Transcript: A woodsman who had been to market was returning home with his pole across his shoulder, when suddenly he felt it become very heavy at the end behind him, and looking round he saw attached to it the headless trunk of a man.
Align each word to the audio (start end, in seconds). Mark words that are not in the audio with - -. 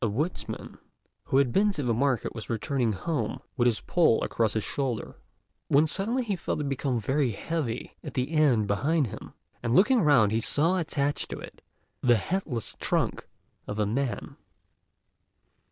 A 0.03 0.09
woodsman 0.09 0.79
who 1.25 1.37
had 1.37 1.51
been 1.53 1.71
to 1.73 1.83
market 1.83 2.33
was 2.33 2.49
returning 2.49 2.93
home 2.93 3.39
with 3.55 3.67
his 3.67 3.81
pole 3.81 4.23
across 4.23 4.53
his 4.53 4.63
shoulder, 4.63 5.15
when 5.67 5.85
suddenly 5.85 6.23
he 6.23 6.35
felt 6.35 6.59
it 6.59 6.67
become 6.67 6.99
very 6.99 7.29
heavy 7.33 7.93
at 8.03 8.15
the 8.15 8.31
end 8.31 8.65
behind 8.65 9.05
him, 9.09 9.33
and 9.61 9.75
looking 9.75 10.01
round 10.01 10.31
he 10.31 10.41
saw 10.41 10.77
attached 10.79 11.29
to 11.29 11.37
it 11.37 11.61
the 12.01 12.15
headless 12.17 12.75
trunk 12.79 13.27
of 13.67 13.77
a 13.77 13.85
man. 13.85 14.37